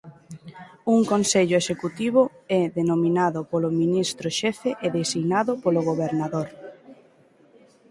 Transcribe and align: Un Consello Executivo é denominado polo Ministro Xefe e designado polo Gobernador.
Un 0.93 0.99
Consello 1.11 1.55
Executivo 1.61 2.21
é 2.59 2.61
denominado 2.79 3.39
polo 3.51 3.69
Ministro 3.81 4.27
Xefe 4.39 4.71
e 4.85 4.87
designado 4.99 5.51
polo 5.63 5.81
Gobernador. 5.89 6.47